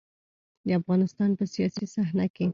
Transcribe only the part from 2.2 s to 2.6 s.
کې.